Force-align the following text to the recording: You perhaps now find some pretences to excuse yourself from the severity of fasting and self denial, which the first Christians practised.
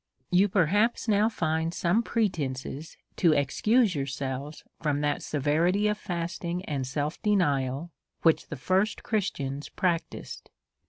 You 0.31 0.49
perhaps 0.49 1.07
now 1.07 1.29
find 1.29 1.71
some 1.75 2.01
pretences 2.01 2.97
to 3.17 3.33
excuse 3.33 3.93
yourself 3.93 4.63
from 4.81 5.01
the 5.01 5.19
severity 5.19 5.87
of 5.87 5.95
fasting 5.99 6.65
and 6.65 6.87
self 6.87 7.21
denial, 7.21 7.91
which 8.23 8.47
the 8.47 8.57
first 8.57 9.03
Christians 9.03 9.69
practised. 9.69 10.49